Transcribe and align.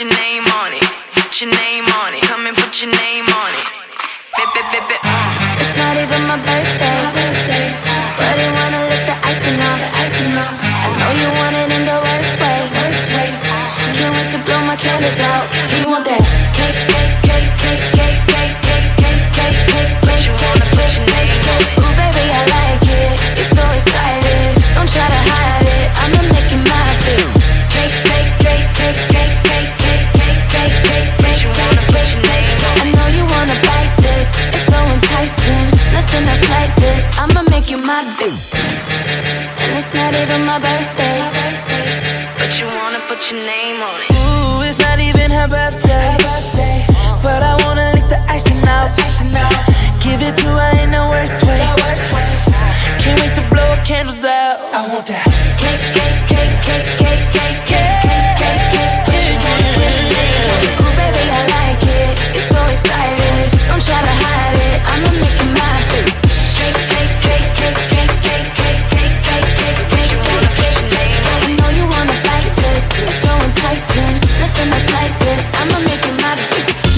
your 0.00 0.08
name 0.08 0.44
on 0.44 0.72
it. 0.72 0.82
Put 1.12 1.42
your 1.42 1.50
name 1.50 1.84
on 1.84 2.14
it. 2.14 2.22
Come 2.22 2.46
and 2.46 2.56
put 2.56 2.80
your 2.80 2.90
name 2.90 3.26
on 3.26 3.52
it. 3.52 3.79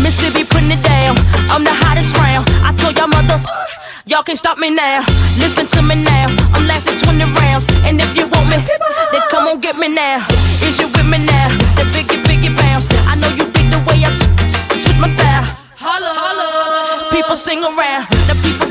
Mississippi 0.02 0.42
putting 0.42 0.70
it 0.74 0.82
down. 0.82 1.14
I'm 1.54 1.62
the 1.62 1.70
hottest 1.72 2.18
round. 2.18 2.50
I 2.66 2.74
told 2.74 2.98
y'all 2.98 3.06
mother, 3.06 3.38
y'all 4.04 4.26
can't 4.26 4.38
stop 4.38 4.58
me 4.58 4.68
now. 4.68 5.06
Listen 5.38 5.66
to 5.78 5.80
me 5.82 5.94
now. 5.94 6.26
I'm 6.52 6.66
lasting 6.66 6.98
20 6.98 7.22
rounds. 7.38 7.64
And 7.86 8.02
if 8.02 8.10
you 8.18 8.26
want 8.26 8.50
me, 8.50 8.58
then 9.14 9.22
come 9.30 9.46
on 9.46 9.60
get 9.60 9.78
me 9.78 9.88
now. 9.94 10.26
Is 10.66 10.78
you 10.82 10.90
with 10.90 11.06
me 11.06 11.22
now? 11.22 11.46
That 11.78 11.86
biggie, 11.94 12.18
biggie 12.26 12.50
bounce. 12.50 12.90
I 13.06 13.14
know 13.22 13.30
you 13.38 13.46
dig 13.54 13.70
the 13.70 13.78
way 13.86 14.02
I 14.02 14.10
switch 14.82 14.98
my 14.98 15.06
style. 15.06 15.46
Holla, 15.78 16.10
holla. 16.10 17.10
People 17.14 17.36
sing 17.36 17.62
around. 17.62 18.10
The 18.26 18.34
people 18.42 18.61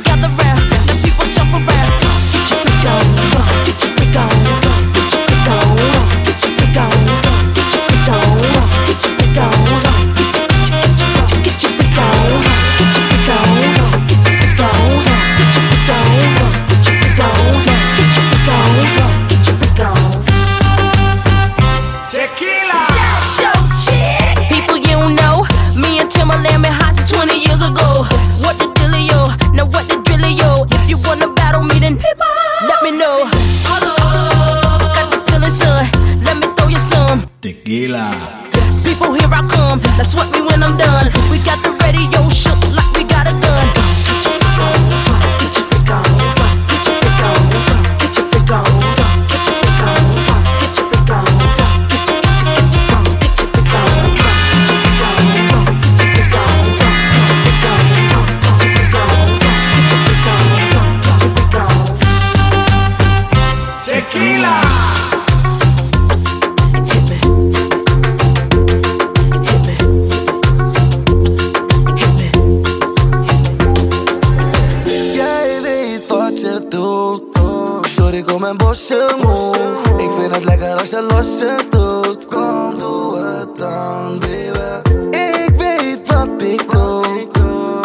je 76.41 76.66
doet. 76.69 77.24
Oh, 77.40 77.81
sorry, 77.81 78.22
kom 78.22 78.44
en 78.44 78.57
bosje 78.57 79.16
moe. 79.22 79.56
Ik 79.97 80.09
vind 80.18 80.35
het 80.35 80.44
lekker 80.44 80.79
als 80.79 80.90
je 80.90 81.02
losjes 81.02 81.69
doet. 81.69 82.28
Kom, 82.28 82.75
doe 82.75 83.18
het 83.18 83.57
dan, 83.57 84.19
baby. 84.19 85.18
Ik 85.18 85.53
weet 85.57 86.13
wat 86.13 86.41
ik 86.41 86.72
doe. 86.72 87.03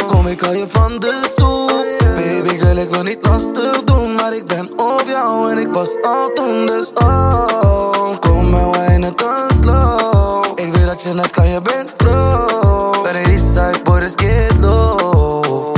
Kom, 0.06 0.26
ik 0.26 0.40
hou 0.40 0.56
je 0.56 0.66
van 0.68 0.92
de 0.98 1.20
stoel. 1.32 1.66
Baby 2.14 2.58
girl, 2.58 2.76
ik 2.76 2.90
wil 2.90 3.02
niet 3.02 3.26
lastig 3.26 3.84
doen. 3.84 4.14
Maar 4.14 4.34
ik 4.34 4.46
ben 4.46 4.70
op 4.76 5.04
jou 5.06 5.50
en 5.50 5.58
ik 5.58 5.72
was 5.72 5.96
al 6.02 6.30
toen, 6.34 6.66
dus 6.66 6.92
oh. 6.94 8.18
Kom 8.20 8.54
en 8.54 8.70
wijnen 8.70 9.12
dan 9.16 9.50
slow. 9.62 10.44
Ik 10.54 10.72
weet 10.72 10.86
dat 10.86 11.02
je 11.02 11.14
net 11.14 11.30
kan, 11.30 11.48
je 11.48 11.60
bent 11.62 11.96
pro. 11.96 13.02
Ben 13.02 13.20
je 13.20 13.26
east 13.26 13.44
side 13.44 13.80
boy, 13.84 14.00
dus 14.00 14.12
get 14.16 14.56
low. 14.60 15.74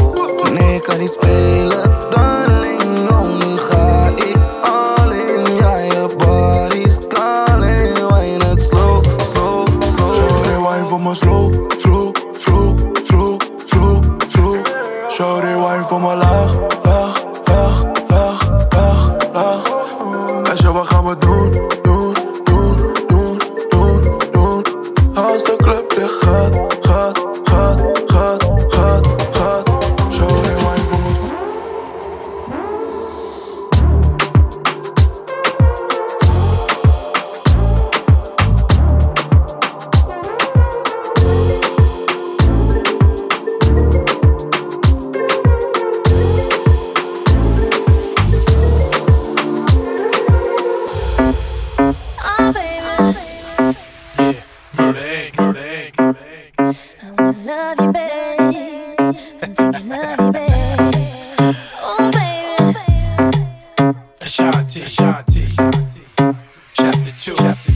Nee, 0.52 0.74
ik 0.74 0.82
kan 0.82 0.98
niet 0.98 1.10
spelen. 1.10 1.87
chapter 67.18 67.34
two. 67.34 67.36
Chapter 67.36 67.67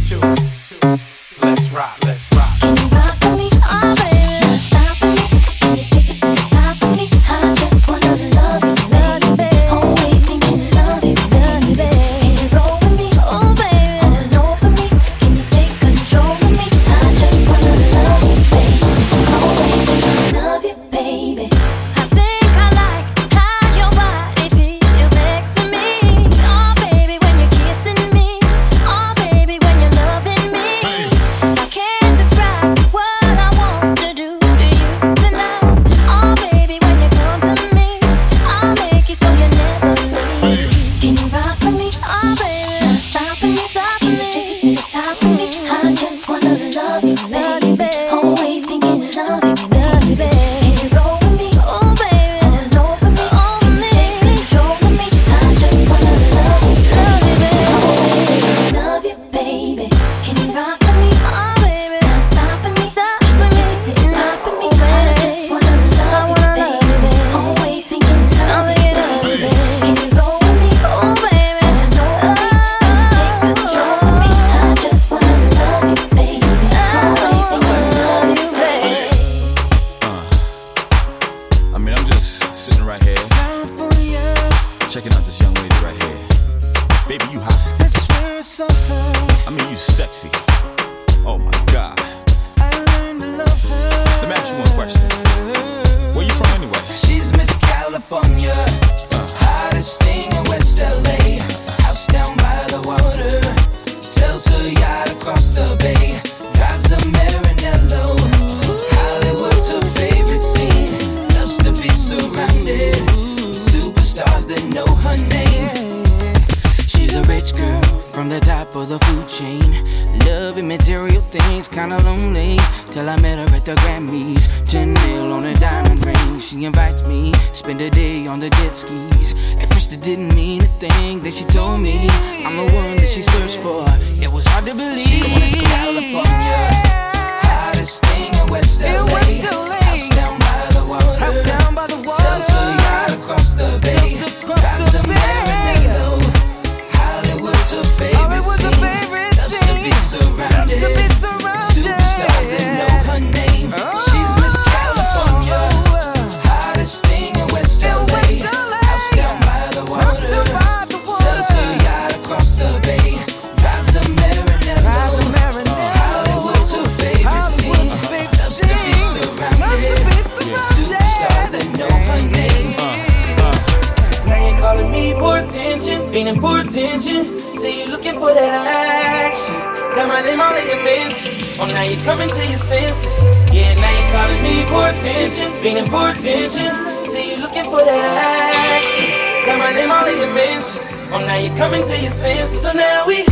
name 190.35 190.61
all 190.61 190.63
in 190.63 190.63
your 190.63 190.63
mentions. 190.63 190.99
Oh, 191.13 191.19
now 191.19 191.37
you're 191.37 191.57
coming 191.57 191.83
to 191.83 192.01
your 192.01 192.11
senses. 192.11 192.63
So 192.63 192.73
now 192.77 193.07
we. 193.07 193.25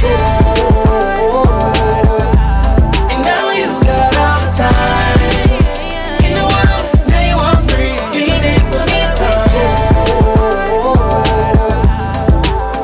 And 3.10 3.22
now 3.24 3.50
you 3.52 3.66
got 3.84 4.16
all 4.16 4.40
the 4.40 4.50
time 4.56 5.20
in 6.24 6.32
the 6.34 6.44
world. 6.44 7.08
Now 7.08 7.22
you 7.24 7.36
are 7.36 7.60
free. 7.68 7.96
For 8.70 8.84
me 8.86 9.02
time. 9.18 9.48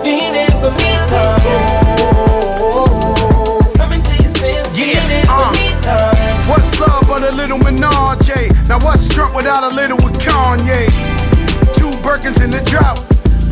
Feeling 0.04 0.54
for 0.60 0.72
me 0.80 0.92
time. 1.08 1.40
Coming 3.76 4.02
to 4.02 4.14
your 4.22 4.32
senses. 4.34 4.78
Yeah, 4.78 5.00
Feeling 5.00 5.26
for 5.26 5.32
uh. 5.32 5.52
me 5.52 5.68
time. 5.82 6.48
What's 6.50 6.80
love 6.80 7.04
but 7.08 7.22
a 7.22 7.32
little 7.36 7.58
menage? 7.58 8.68
Now 8.68 8.78
what's 8.80 9.08
Trump 9.08 9.34
without 9.34 9.64
a 9.64 9.74
little 9.74 9.98
with 9.98 10.18
Kanye? 10.18 10.88
Two 11.74 11.90
Birkins 12.02 12.42
in 12.42 12.50
the 12.50 12.62
drought. 12.68 13.05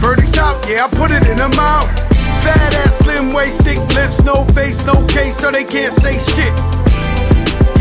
Verdict's 0.05 0.37
out, 0.37 0.61
yeah, 0.69 0.85
I 0.85 0.89
put 0.93 1.09
it 1.09 1.25
in 1.25 1.41
the 1.41 1.49
mouth. 1.57 1.89
Fat 2.45 2.77
ass, 2.85 3.01
slim 3.01 3.33
waist, 3.33 3.65
thick 3.65 3.81
lips, 3.97 4.21
no 4.21 4.45
face, 4.53 4.85
no 4.85 5.01
case, 5.09 5.41
so 5.41 5.49
they 5.49 5.65
can't 5.65 5.97
say 5.97 6.21
shit. 6.21 6.53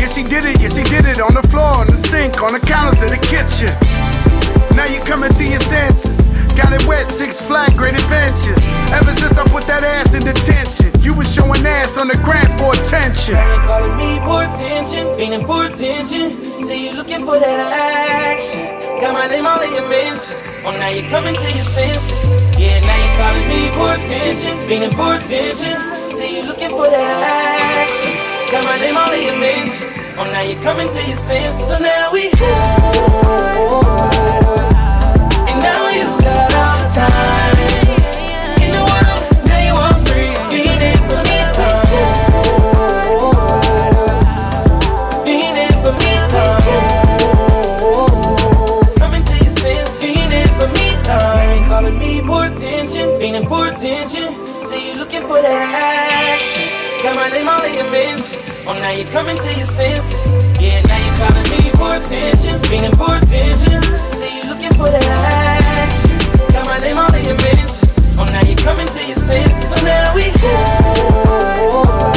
Yeah, 0.00 0.08
she 0.08 0.24
did 0.24 0.48
it, 0.48 0.56
yeah, 0.56 0.72
she 0.72 0.88
did 0.88 1.04
it 1.04 1.20
on 1.20 1.36
the 1.36 1.44
floor, 1.44 1.84
on 1.84 1.86
the 1.86 2.00
sink, 2.00 2.40
on 2.40 2.56
the 2.56 2.64
counters 2.64 3.04
of 3.04 3.12
the 3.12 3.20
kitchen. 3.20 3.76
Now 4.72 4.88
you 4.88 5.04
coming 5.04 5.36
to 5.36 5.44
your 5.44 5.60
senses. 5.60 6.24
Got 6.56 6.72
it 6.72 6.88
wet, 6.88 7.12
six 7.12 7.44
flag, 7.44 7.76
great 7.76 7.92
adventures. 7.92 8.72
Ever 8.96 9.12
since 9.12 9.36
I 9.36 9.44
put 9.44 9.68
that 9.68 9.84
ass 9.84 10.16
in 10.16 10.24
detention, 10.24 10.96
you 11.04 11.12
was 11.12 11.28
showing 11.28 11.60
ass 11.60 12.00
on 12.00 12.08
the 12.08 12.16
grant 12.24 12.48
for 12.56 12.72
attention. 12.72 13.36
Now 13.36 13.52
you're 13.52 13.68
calling 13.68 13.96
me 14.00 14.16
for 14.24 14.48
attention, 14.48 15.12
feeling 15.20 15.44
for 15.44 15.68
attention. 15.68 16.56
Say 16.56 16.88
you're 16.88 16.96
looking 16.96 17.20
for 17.20 17.36
that 17.36 17.60
action. 18.32 18.83
Got 19.04 19.12
my 19.12 19.26
name 19.26 19.46
all 19.46 19.60
in 19.60 19.70
your 19.74 19.86
mentions. 19.86 20.54
Oh, 20.64 20.70
now 20.70 20.88
you're 20.88 21.06
coming 21.10 21.34
to 21.34 21.48
your 21.52 21.68
senses. 21.76 22.30
Yeah, 22.58 22.80
now 22.80 22.96
you're 23.04 23.16
calling 23.20 23.46
me 23.52 23.68
for 23.76 23.92
attention, 24.00 24.56
feeling 24.66 24.90
for 24.92 25.16
attention. 25.20 25.76
See, 26.06 26.38
you're 26.38 26.46
looking 26.46 26.70
for 26.70 26.88
that 26.88 27.84
action. 27.84 28.16
Got 28.50 28.64
my 28.64 28.78
name 28.80 28.96
all 28.96 29.12
in 29.12 29.26
your 29.26 29.36
mentions. 29.36 30.00
Oh, 30.16 30.24
now 30.24 30.40
you're 30.40 30.62
coming 30.62 30.88
to 30.88 31.02
your 31.04 31.20
senses. 31.20 31.76
So 31.76 31.84
now 31.84 32.12
we. 32.12 32.32
And 35.52 35.60
now 35.60 35.84
you 35.92 36.23
Name 57.34 57.48
all 57.48 57.66
your 57.66 57.90
mentions. 57.90 58.54
Oh, 58.64 58.74
now 58.74 58.90
you're 58.90 59.08
coming 59.08 59.36
to 59.36 59.50
your 59.58 59.66
senses. 59.66 60.30
Yeah, 60.62 60.80
now 60.82 60.98
you're 61.02 61.16
calling 61.18 61.42
me 61.50 61.66
for 61.74 61.96
attention. 61.98 62.62
Feeling 62.70 62.94
for 62.94 63.16
attention. 63.16 63.82
Say 64.06 64.38
you're 64.38 64.54
looking 64.54 64.70
for 64.78 64.88
that 64.88 65.02
action. 65.02 66.14
Got 66.52 66.66
my 66.66 66.78
name 66.78 66.96
in 66.96 67.24
your 67.26 67.34
mentions. 67.42 67.98
Oh, 68.16 68.22
now 68.22 68.42
you're 68.42 68.54
coming 68.58 68.86
to 68.86 69.04
your 69.04 69.18
senses. 69.18 69.80
So 69.80 69.84
now 69.84 70.14
we. 70.14 70.30
And 70.30 72.13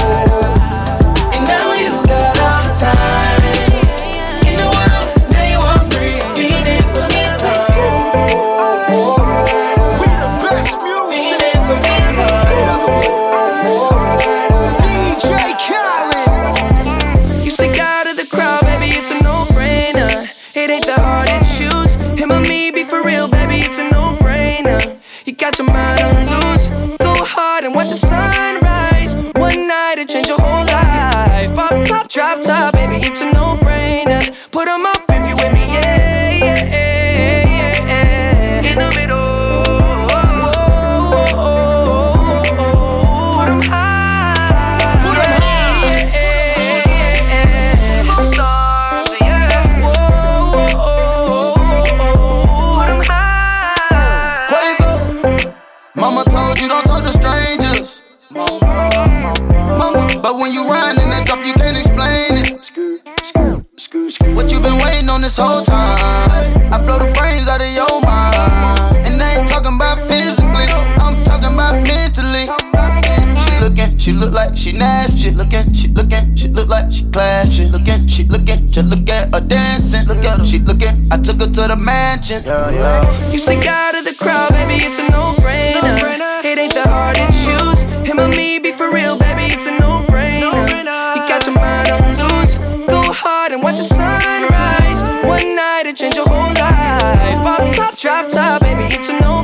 look 77.17 77.25
like 77.25 77.47
she 77.47 77.63
classy. 77.63 77.65
Looking, 77.65 78.07
she 78.07 78.23
looking, 78.23 78.71
just 78.71 78.87
look 78.87 79.09
at 79.09 79.33
her 79.33 79.41
dancing. 79.41 80.05
Look 80.07 80.23
at 80.23 80.39
her, 80.39 80.45
she 80.45 80.59
looking. 80.59 81.11
I 81.11 81.17
took 81.17 81.39
her 81.41 81.47
to 81.47 81.67
the 81.67 81.75
mansion. 81.75 82.43
Yeah, 82.45 82.71
yeah. 82.71 83.31
You 83.31 83.39
stick 83.39 83.65
out 83.65 83.95
of 83.95 84.05
the 84.05 84.13
crowd, 84.13 84.51
baby, 84.51 84.83
it's 84.83 84.99
a 84.99 85.09
no-brainer. 85.09 86.45
It 86.45 86.57
ain't 86.57 86.73
that 86.75 86.87
hard 86.87 87.15
to 87.17 87.25
choose. 87.43 87.81
Him 88.07 88.19
and 88.19 88.31
me 88.31 88.59
be 88.59 88.71
for 88.71 88.91
real, 88.91 89.17
baby, 89.17 89.53
it's 89.53 89.65
a 89.65 89.71
no-brainer. 89.71 90.75
You 91.15 91.27
got 91.27 91.45
your 91.45 91.55
mind 91.55 91.89
on 91.89 92.17
loose. 92.21 92.55
Go 92.87 93.01
hard 93.11 93.51
and 93.51 93.63
watch 93.63 93.77
the 93.77 93.83
sunrise. 93.83 95.01
One 95.25 95.55
night 95.55 95.83
it 95.87 95.95
change 95.95 96.15
your 96.15 96.27
whole 96.27 96.53
life. 96.53 97.43
Pop 97.43 97.73
top, 97.75 97.97
drop 97.97 98.29
top, 98.29 98.61
baby, 98.61 98.95
it's 98.95 99.09
a 99.09 99.13
no-brainer. 99.13 99.36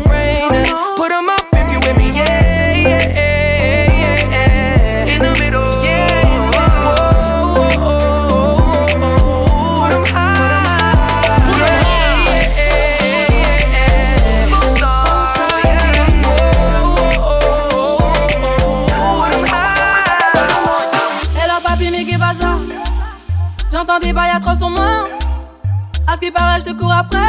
Je 26.59 26.63
te 26.63 26.73
cours 26.77 26.91
après. 26.91 27.19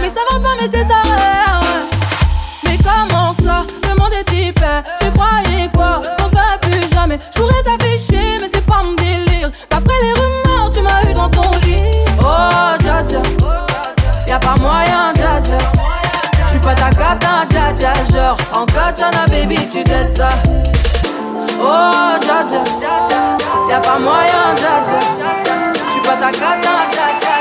Mais 0.00 0.08
ça 0.08 0.20
va 0.32 0.40
pas, 0.40 0.54
mais 0.60 0.68
t'es 0.68 0.84
taré. 0.84 1.08
Mais 2.64 2.76
comment 2.78 3.32
ça 3.32 3.64
Comment 3.82 4.08
des 4.08 4.24
types 4.24 4.64
Tu 5.00 5.10
croyais 5.12 5.68
quoi? 5.74 6.02
On 6.20 6.28
se 6.28 6.58
plus 6.58 6.94
jamais. 6.94 7.18
Je 7.34 7.40
pourrais 7.40 7.62
t'afficher, 7.62 8.38
mais 8.40 8.48
c'est 8.52 8.64
pas 8.66 8.82
mon 8.84 8.94
délire. 8.94 9.50
D'après 9.70 9.94
les 10.02 10.12
rumeurs, 10.12 10.70
tu 10.72 10.82
m'as 10.82 11.08
eu 11.08 11.14
dans 11.14 11.28
ton 11.28 11.50
lit. 11.64 11.82
Oh, 12.20 12.76
dja 12.80 13.02
dja. 13.06 13.22
Y'a 14.26 14.38
pas 14.38 14.56
moyen, 14.56 15.12
dja 15.14 15.40
dja. 15.42 15.58
J'suis 16.46 16.60
pas 16.60 16.74
ta 16.74 16.90
cata, 16.90 17.44
dja 17.48 17.72
dja. 17.76 17.92
Genre, 18.12 18.36
en 18.52 18.66
katana, 18.66 19.26
baby, 19.28 19.56
tu 19.68 19.84
t'aides 19.84 20.16
ça. 20.16 20.28
Oh, 21.62 22.18
dja 22.20 22.44
dja. 22.48 22.64
Y'a 23.68 23.78
pas 23.80 23.98
moyen, 23.98 24.54
dja 24.56 24.82
dja. 24.84 24.98
J'suis 25.88 26.00
pas 26.02 26.16
ta 26.16 26.30
cata, 26.32 26.74
dja, 26.90 27.06
dja. 27.20 27.39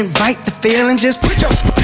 Invite 0.00 0.44
the 0.44 0.50
feeling. 0.50 0.96
Just 0.96 1.20
put 1.20 1.40
your 1.40 1.79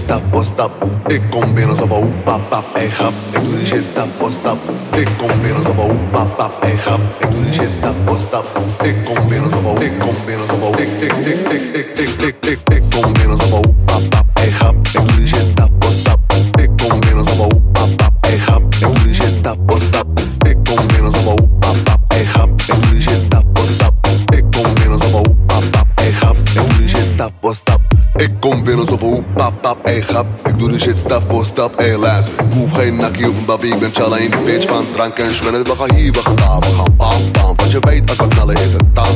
stop 0.00 0.22
or 0.32 0.44
stop. 0.44 0.72
It 1.12 1.20
gon' 1.30 1.54
be 1.54 1.62
no 1.66 1.72
of 1.72 1.90
a 1.92 2.00
hoop 2.00 2.24
pop 2.24 2.42
pop 2.50 2.64
a 2.76 2.88
hop. 2.88 3.14
And 3.34 3.44
do 3.44 3.52
the 3.52 3.66
shit 3.66 3.84
stop 3.84 4.08
or 4.22 4.32
stop. 4.32 4.58
It 4.96 5.08
gon' 5.20 5.36
be 5.42 5.52
no 5.52 5.60
of 5.60 5.78
a 5.78 5.86
hoop 5.86 6.12
pop 6.12 6.28
pop 6.38 6.62
a 6.64 6.70
hop. 6.84 7.00
And 7.22 7.30
do 7.32 7.44
the 7.44 7.52
shit 7.52 7.70
stop 7.70 7.96
or 8.08 8.18
stop. 8.18 8.44
It 8.80 8.96
gon' 9.06 9.28
ey. 30.42 30.50
Ik 30.52 30.58
doe 30.58 30.68
die 30.68 30.78
shit 30.78 30.96
stap 30.96 31.22
voor 31.28 31.44
stap, 31.44 31.78
ey 31.78 31.96
luister. 31.96 32.32
Ik 32.32 32.52
hoef 32.52 32.72
geen 32.72 32.96
nakkie 32.96 33.28
of 33.28 33.38
een 33.38 33.44
babi, 33.44 33.68
ik 33.68 33.78
ben 33.78 33.90
challa 33.92 34.16
in 34.16 34.30
die 34.30 34.40
bitch 34.40 34.68
van 34.68 34.84
drank 34.92 35.18
en 35.18 35.34
schwennen. 35.34 35.64
We 35.64 35.76
gaan 35.76 35.94
hier, 35.94 36.12
we 36.12 36.18
gaan 36.22 36.36
daar, 36.36 36.58
we 36.58 36.66
gaan 36.76 36.96
bam, 36.96 37.32
bam. 37.32 37.56
Want 37.56 37.70
je 37.70 37.78
weet, 37.80 38.08
als 38.08 38.18
we 38.18 38.28
knallen 38.28 38.56
is 38.56 38.72
het 38.72 38.94
dan, 38.94 39.09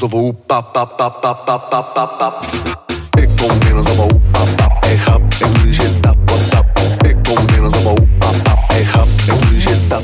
binnen 0.00 0.18
een 0.18 0.24
hoep, 0.24 0.46
pap, 0.46 0.72
pap, 0.72 0.96
pap, 0.96 1.20
pap, 1.20 1.44
pap, 1.44 1.70
pap, 1.70 1.94
pap, 1.94 2.18
pap. 2.18 2.46
Ik 3.20 3.28
kom 3.36 3.58
binnen 3.58 3.84
een 3.86 3.96
hoep, 3.96 4.20
pap, 4.30 4.48
pap, 4.56 4.84
ey 4.84 4.96
grap. 4.96 5.20
Ik 5.22 5.38
doe 5.38 5.62
die 5.62 5.74
shit 5.74 5.90
stap. 5.90 6.16
Ik 7.06 7.16
kom 7.22 7.46
binnen 7.46 7.72
een 7.72 7.86
hoep, 7.86 8.08
pap, 8.18 8.34
pap, 8.42 8.58
ey 8.70 8.84
grap. 8.84 9.08
Ik 9.08 9.26
doe 9.26 9.38
die 9.50 9.60
shit 9.60 9.78
stap. 9.78 10.02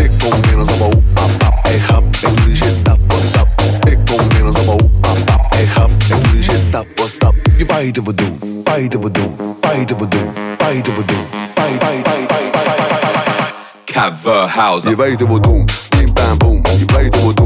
Ik 0.00 0.10
kom 0.18 0.40
binnen 0.40 0.68
een 0.68 0.80
hoep, 0.80 1.02
pap, 1.14 1.30
pap, 1.38 1.54
ey 1.62 1.78
grap. 1.78 2.04
Ik 2.04 2.44
die 2.44 2.56
shit 2.56 2.74
stap. 2.74 2.98
Ik 3.88 3.98
kom 4.04 4.28
binnen 4.28 4.46
alsof 4.46 4.66
een 4.66 4.72
hoep, 4.72 5.00
pap, 5.00 5.24
pap, 5.24 5.52
ey 5.52 5.66
grap. 5.66 5.90
Ik 5.90 6.08
doe 6.08 6.32
die 6.32 6.42
shit 6.42 6.60
stap 6.60 6.86
voor 6.94 7.08
stap. 7.08 7.34
Je 7.56 7.66
beide 7.66 8.02
we 8.02 8.14
doen, 8.14 8.62
beide 8.62 8.98
we 8.98 9.10
doen, 9.10 9.56
beide 9.60 9.94
we 9.96 10.08
doen, 10.08 10.32
beide 10.56 10.92
we 10.94 11.04
doen, 11.04 11.24
beide, 11.54 11.78
beide, 11.78 12.02
beide, 12.02 12.26
beide, 12.26 12.50
beide, 12.50 12.50
beide. 12.50 13.52
Caverhauser. 13.84 14.90
Je 14.90 14.96
weet 14.96 15.20
hoe 15.20 15.32
we 15.32 15.40
doen, 15.40 15.68
bim 15.90 16.12
bam 16.12 16.38
boom. 16.38 16.62
Je 16.78 16.84
weet 16.96 17.16
hoe 17.16 17.28
we 17.28 17.34
doen, 17.34 17.41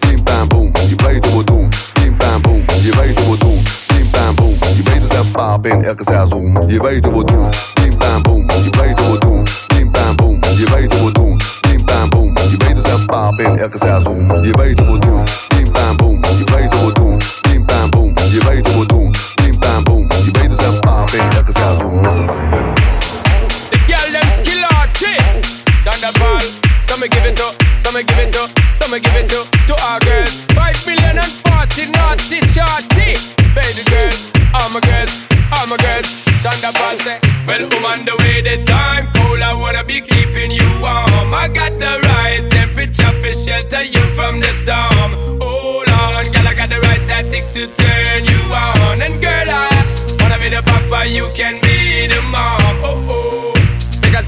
bim 0.00 0.24
bam 0.24 0.48
boom. 0.48 0.72
Je 0.88 0.96
weet 1.06 1.26
hoe 1.26 1.38
we 1.38 1.44
doen, 1.44 1.68
bim 1.92 2.16
bam 2.16 2.42
boom. 2.42 2.64
Je 2.80 2.96
weet 3.00 3.20
hoe 3.20 3.30
we 3.32 3.38
doen, 3.38 3.62
bim 3.86 4.10
bam 4.10 4.34
boom. 4.34 4.56
Je 4.76 4.82
weet 4.82 5.00
we 5.00 5.06
zijn 5.08 5.30
paap 5.30 5.66
in 5.66 5.84
elke 5.84 6.04
seizoen. 6.04 6.68
Je 6.68 6.82
weet 6.82 7.04
we 7.16 7.24
bim 7.74 7.98
bam 7.98 8.22
boom. 8.22 8.46
Je 8.62 8.70
weet 8.80 9.00
hoe 9.00 9.12
we 9.12 9.18
doen, 9.18 9.44
bim 9.68 9.90
bam 9.90 10.16
boom. 10.16 10.40
Je 10.42 10.70
weet 10.74 10.94
hoe 10.94 11.04
we 11.04 11.12
bim 11.60 11.84
bam 11.84 12.08
pap 13.06 13.40
in 13.40 13.58
elke 13.58 13.78
seizoen. 13.78 14.42
Je 14.42 14.52
weet 14.56 14.78
hoe 14.80 14.92
we 14.92 14.98
doen, 14.98 15.22
Give 27.10 27.24
it 27.24 27.36
to, 27.36 27.48
some 27.82 27.94
me 27.94 28.02
give 28.04 28.18
it 28.18 28.32
to, 28.32 28.44
some 28.78 28.90
me 28.90 29.00
give 29.00 29.14
it 29.16 29.28
to 29.30 29.44
to 29.66 29.74
our 29.88 30.00
girls. 30.00 30.34
Five 30.54 30.78
million 30.86 31.18
and 31.18 31.32
forty 31.44 31.90
naughty 31.90 32.40
shorty. 32.52 33.16
Baby 33.56 33.82
girl, 33.90 34.12
all 34.54 34.68
my 34.70 34.80
girls, 34.80 35.12
all 35.52 35.66
my 35.66 35.76
girls. 35.76 36.08
Thunderball 36.42 36.96
say, 37.02 37.18
Well, 37.48 37.62
I'm 37.90 38.04
the 38.04 38.14
way. 38.20 38.40
The 38.42 38.64
time 38.64 39.10
cold. 39.14 39.40
I 39.42 39.54
wanna 39.54 39.82
be 39.84 40.00
keeping 40.00 40.50
you 40.50 40.68
warm. 40.80 41.34
I 41.34 41.48
got 41.48 41.72
the 41.72 41.98
right 42.08 42.42
temperature 42.50 43.12
for 43.20 43.34
shelter 43.34 43.82
you 43.82 44.04
from 44.14 44.40
the 44.40 44.52
storm. 44.54 45.40
Hold 45.40 45.88
on, 45.88 46.24
girl, 46.32 46.48
I 46.48 46.54
got 46.54 46.68
the 46.68 46.80
right 46.80 47.02
tactics 47.06 47.50
to 47.54 47.66
turn 47.66 48.24
you 48.24 48.40
on. 48.54 49.02
And 49.02 49.20
girl, 49.20 49.48
I 49.48 49.68
wanna 50.20 50.38
be 50.38 50.48
the 50.48 50.62
papa, 50.62 51.06
you 51.08 51.30
can 51.34 51.60
be 51.62 52.06
the 52.06 52.22
mom. 52.22 52.57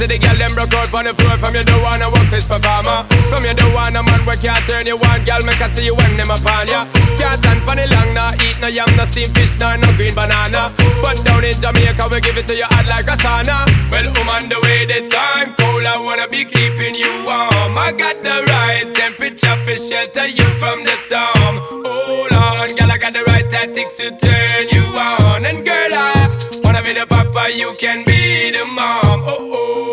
See 0.00 0.08
the 0.08 0.16
girl 0.16 0.32
them 0.32 0.56
broke 0.56 0.72
out 0.72 0.88
on 0.96 1.04
the 1.04 1.12
floor. 1.12 1.36
From 1.36 1.52
you 1.52 1.60
don't 1.60 1.84
wanna 1.84 2.08
work 2.08 2.24
this 2.32 2.48
performer 2.48 3.04
From 3.28 3.44
you 3.44 3.52
don't 3.52 3.76
want 3.76 3.92
a 3.92 4.02
man 4.02 4.24
where 4.24 4.40
can't 4.40 4.64
turn 4.64 4.88
you 4.88 4.96
on. 4.96 5.20
Girl, 5.28 5.44
make 5.44 5.60
I 5.60 5.68
see 5.68 5.84
you 5.84 5.94
when 5.94 6.16
them 6.16 6.32
upon 6.32 6.72
ya. 6.72 6.88
Can't 7.20 7.36
stand 7.36 7.60
for 7.68 7.76
the 7.76 7.84
long, 7.84 8.16
nah 8.16 8.32
Eat 8.40 8.56
no 8.64 8.72
yam, 8.72 8.88
no 8.96 9.04
steamed 9.04 9.36
fish, 9.36 9.60
nah, 9.60 9.76
no 9.76 9.92
green 10.00 10.16
banana. 10.16 10.72
But 11.04 11.20
down 11.20 11.44
in 11.44 11.52
Jamaica, 11.60 12.08
we 12.08 12.24
give 12.24 12.32
it 12.40 12.48
to 12.48 12.56
you 12.56 12.64
hot 12.72 12.88
like 12.88 13.12
a 13.12 13.16
sauna. 13.20 13.68
Well, 13.92 14.08
I'm 14.08 14.28
on 14.32 14.48
the 14.48 14.56
way, 14.64 14.88
the 14.88 15.04
time 15.12 15.52
cold 15.60 15.84
I 15.84 16.00
wanna 16.00 16.32
be 16.32 16.48
keeping 16.48 16.96
you 16.96 17.12
warm. 17.28 17.76
I 17.76 17.92
got 17.92 18.16
the 18.24 18.40
right 18.48 18.88
temperature 18.96 19.56
for 19.68 19.76
shelter 19.76 20.24
you 20.24 20.48
from 20.56 20.80
the 20.80 20.96
storm. 20.96 21.60
Hold 21.84 22.32
on, 22.32 22.72
girl, 22.72 22.88
I 22.88 22.96
got 22.96 23.12
the 23.12 23.20
right 23.28 23.44
tactics 23.52 24.00
to 24.00 24.16
turn 24.16 24.64
you 24.72 24.96
on. 24.96 25.44
And 25.44 25.60
girl, 25.60 25.92
I 25.92 26.24
wanna 26.64 26.80
be 26.80 26.96
the 26.96 27.04
papa, 27.04 27.52
you 27.52 27.76
can 27.76 28.00
be 28.08 28.48
the 28.48 28.64
mom. 28.64 29.28
Oh, 29.28 29.52
oh 29.52 29.89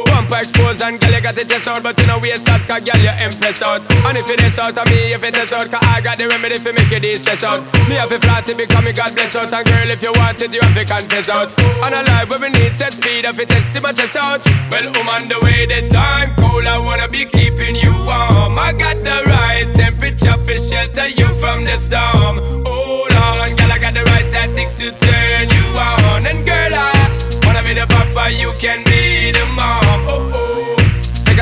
Exposed 0.77 0.93
and 0.93 1.01
girl, 1.01 1.13
you 1.13 1.21
got 1.21 1.35
the 1.35 1.45
chest 1.45 1.67
out 1.67 1.81
But 1.81 1.97
you 1.97 2.05
know 2.05 2.19
waist 2.19 2.47
out, 2.49 2.61
cause 2.61 2.81
girl, 2.81 3.01
you 3.01 3.13
impressed 3.25 3.63
out. 3.63 3.81
And 4.05 4.17
if 4.17 4.29
it 4.29 4.43
is 4.43 4.57
out 4.59 4.77
of 4.77 4.85
me, 4.85 5.13
if 5.13 5.23
it 5.23 5.35
is 5.37 5.51
out 5.51 5.69
Cause 5.69 5.81
I 5.81 6.01
got 6.01 6.17
the 6.17 6.27
remedy 6.27 6.57
for 6.57 6.73
make 6.73 6.91
you 6.91 6.99
de-stress 6.99 7.43
out. 7.43 7.65
Me 7.89 7.95
have 7.97 8.11
a 8.11 8.19
flat 8.19 8.45
to 8.45 8.55
become 8.55 8.85
me 8.85 8.93
God 8.93 9.13
bless 9.13 9.35
out. 9.35 9.51
And 9.51 9.65
girl, 9.65 9.89
if 9.89 10.01
you 10.01 10.13
want 10.13 10.41
it, 10.41 10.53
you 10.53 10.61
have 10.61 10.75
to 10.77 10.85
confess 10.85 11.29
out. 11.29 11.49
And 11.57 11.93
a 11.95 12.01
life 12.05 12.29
where 12.29 12.39
we 12.39 12.49
need 12.49 12.75
set 12.75 12.93
speed 12.93 13.25
If 13.25 13.39
it 13.39 13.49
test 13.49 13.73
my 13.81 13.91
chest 13.91 14.15
out. 14.15 14.45
Well, 14.69 14.85
I'm 14.85 15.09
on 15.09 15.23
the 15.29 15.39
way, 15.41 15.65
the 15.65 15.89
time 15.89 16.35
cold 16.37 16.65
I 16.67 16.77
wanna 16.77 17.07
be 17.07 17.25
keeping 17.25 17.75
you 17.75 17.93
warm. 18.05 18.57
I 18.57 18.73
got 18.73 18.97
the 19.01 19.17
right 19.33 19.67
temperature 19.73 20.37
for 20.45 20.57
shelter 20.61 21.07
you 21.09 21.27
from 21.41 21.65
the 21.65 21.77
storm. 21.81 22.37
Hold 22.65 23.13
on, 23.13 23.49
girl, 23.57 23.71
I 23.71 23.79
got 23.81 23.93
the 23.93 24.03
right 24.13 24.29
tactics 24.29 24.77
to 24.77 24.91
turn 24.93 25.49
you 25.49 25.65
on. 25.73 26.25
And 26.29 26.45
girl, 26.45 26.73
I 26.73 26.93
wanna 27.45 27.63
be 27.65 27.73
the 27.73 27.87
papa, 27.89 28.29
you 28.29 28.53
can 28.59 28.83
be 28.85 29.31
the 29.31 29.45
mom. 29.57 30.05
Oh, 30.05 30.31
oh 30.33 30.46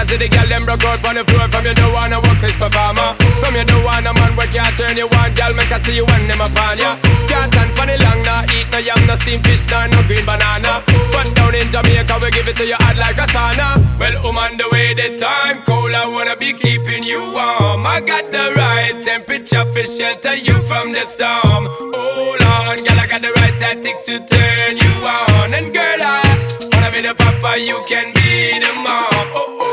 See 0.05 0.17
the 0.17 0.29
girl 0.29 0.45
them 0.45 0.65
broke 0.65 0.85
out 0.85 1.01
on 1.01 1.15
the 1.15 1.23
floor 1.25 1.49
From 1.49 1.65
you 1.65 1.73
don't 1.73 1.91
wanna 1.91 2.21
work 2.21 2.37
this 2.37 2.53
performer. 2.61 3.17
From 3.41 3.55
you 3.57 3.65
don't 3.65 3.83
want 3.83 4.05
a 4.05 4.13
man 4.13 4.35
where 4.37 4.47
can't 4.53 4.77
turn 4.77 4.97
you 4.97 5.09
on 5.09 5.33
Girl, 5.33 5.53
make 5.57 5.71
I 5.71 5.81
see 5.81 5.95
you 5.97 6.05
when 6.05 6.27
them 6.29 6.41
upon 6.41 6.77
ya. 6.77 6.93
Can't 7.25 7.49
stand 7.49 7.71
for 7.73 7.85
the 7.89 7.97
long, 8.05 8.21
nah 8.21 8.45
Eat 8.53 8.69
no 8.71 8.77
yam, 8.77 9.01
no 9.07 9.15
steamed 9.17 9.41
fish, 9.45 9.65
nah, 9.71 9.87
no 9.87 10.03
green 10.05 10.25
banana. 10.25 10.83
But 11.11 11.33
down 11.33 11.55
in 11.55 11.71
Jamaica, 11.71 12.19
we 12.21 12.29
give 12.31 12.47
it 12.47 12.57
to 12.57 12.65
you 12.65 12.77
hot 12.77 12.97
like 12.97 13.17
a 13.17 13.27
sauna. 13.33 13.81
Well, 13.99 14.15
I'm 14.29 14.37
on 14.37 14.57
the 14.57 14.69
way, 14.71 14.93
the 14.93 15.17
time 15.17 15.63
cold 15.63 15.93
I 15.93 16.05
wanna 16.05 16.35
be 16.37 16.53
keeping 16.53 17.03
you 17.03 17.19
warm. 17.33 17.85
I 17.85 17.99
got 18.05 18.29
the 18.31 18.53
right 18.55 18.95
temperature 19.03 19.65
for 19.73 19.85
shelter 19.89 20.35
you 20.35 20.53
from 20.69 20.93
the 20.93 21.05
storm. 21.05 21.65
Hold 21.97 22.41
on, 22.45 22.77
girl, 22.85 22.99
I 22.99 23.07
got 23.07 23.21
the 23.21 23.33
right 23.41 23.57
tactics 23.57 24.03
to 24.05 24.19
turn 24.21 24.77
you 24.77 24.93
on. 25.01 25.53
And 25.53 25.73
girl, 25.73 26.01
I 26.01 26.21
wanna 26.73 26.91
be 26.91 27.01
the 27.01 27.15
papa, 27.15 27.57
you 27.57 27.83
can 27.87 28.13
be 28.13 28.59
the 28.59 28.73
mom. 28.85 29.09
Oh, 29.33 29.59
oh 29.59 29.64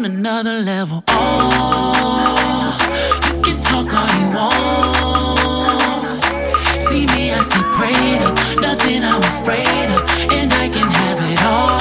on 0.00 0.06
another 0.06 0.60
level. 0.60 1.04
Oh, 1.08 2.74
you 3.26 3.42
can 3.42 3.60
talk 3.60 3.92
all 3.92 4.08
you 4.18 4.28
want. 4.34 6.24
See 6.80 7.04
me, 7.12 7.32
I 7.32 7.42
stay 7.42 7.64
prayed 7.76 8.22
up. 8.22 8.34
Nothing 8.62 9.04
I'm 9.04 9.20
afraid 9.20 9.88
of, 9.96 10.02
and 10.32 10.50
I 10.54 10.68
can 10.70 10.90
have 10.90 11.18
it 11.32 11.44
all. 11.44 11.78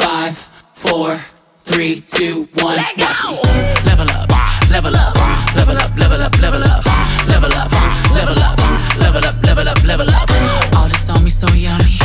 Five, 0.00 0.36
four, 0.74 1.20
three, 1.60 2.00
two, 2.00 2.48
one. 2.54 2.76
Let 2.76 2.96
go. 2.96 3.06
Level 3.86 4.10
up, 4.10 4.28
level 4.70 4.96
up, 4.96 5.14
level 5.54 5.76
up, 5.76 5.96
level 5.96 6.22
up, 6.22 6.36
level 6.40 6.64
up, 6.64 6.84
level 7.28 7.52
up, 7.52 7.70
level 8.10 8.38
up, 8.42 8.58
level 8.98 9.24
up, 9.24 9.36
level 9.44 9.68
up, 9.68 9.84
level 9.84 10.10
up. 10.10 10.28
All 10.76 10.88
this 10.88 11.08
on 11.08 11.22
me 11.22 11.30
so 11.30 11.46
yummy 11.52 12.01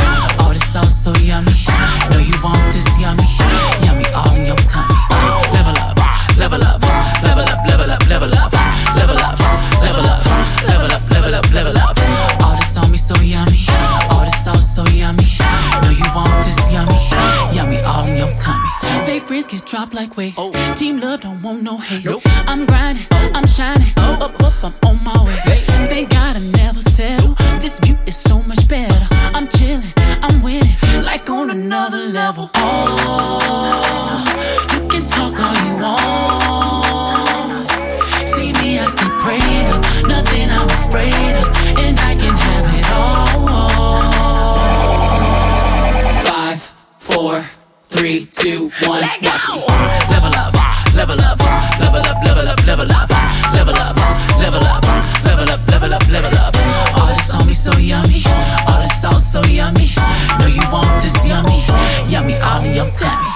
drop 19.78 19.94
like 19.94 20.16
way, 20.16 20.34
Oh. 20.36 20.50
Team 20.74 20.98
love 20.98 21.20
don't 21.20 21.40
want 21.40 21.62
no 21.62 21.76
hate. 21.78 22.04
Nope. 22.04 22.22
I'm 22.48 22.66
grinding, 22.66 23.06
oh. 23.12 23.30
I'm 23.34 23.46
shining. 23.46 23.92
Oh. 23.96 24.24
Up, 24.24 24.42
up, 24.42 24.54
I'm 24.64 24.74
on 24.88 25.04
my 25.04 25.24
way. 25.24 25.36
Hey. 25.48 25.60
Thank 25.88 26.10
God 26.10 26.36
I 26.36 26.40
never 26.40 26.82
settle. 26.82 27.34
This 27.60 27.78
view 27.78 27.96
is 28.06 28.16
so 28.16 28.42
much 28.42 28.66
better. 28.68 29.06
I'm 29.36 29.46
chilling, 29.48 29.92
I'm 30.26 30.42
winning, 30.42 30.76
like 31.02 31.30
on 31.30 31.50
another 31.50 31.98
level. 31.98 32.50
Oh. 32.54 33.47
top 62.90 63.18
10. 63.22 63.27